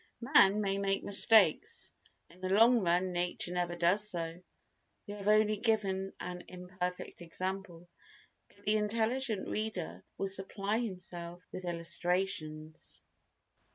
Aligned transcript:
Man 0.21 0.61
may 0.61 0.79
make 0.79 1.03
mistakes; 1.03 1.91
in 2.31 2.41
the 2.41 2.49
long 2.49 2.79
run 2.83 3.11
nature 3.11 3.53
never 3.53 3.75
does 3.75 4.09
so. 4.09 4.41
We 5.05 5.13
have 5.13 5.27
only 5.27 5.57
given 5.57 6.11
an 6.19 6.43
imperfect 6.47 7.21
example, 7.21 7.87
but 8.47 8.65
the 8.65 8.77
intelligent 8.77 9.47
reader 9.47 10.03
will 10.17 10.31
supply 10.31 10.79
himself 10.79 11.43
with 11.51 11.65
illustrations. 11.65 13.03